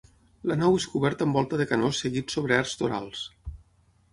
La 0.51 0.55
nau 0.61 0.77
és 0.77 0.87
coberta 0.93 1.27
amb 1.27 1.37
volta 1.39 1.59
de 1.61 1.67
canó 1.73 1.91
seguit 1.99 2.33
sobre 2.37 2.59
arcs 2.61 2.75
torals. 2.81 3.23